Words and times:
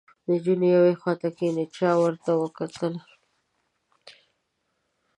نجونې 0.29 0.67
یوې 0.75 0.93
خواته 0.99 1.29
کېناستې، 1.37 1.73
چا 1.77 1.91
ور 1.99 2.13
ونه 2.25 2.49
کتل 2.57 2.93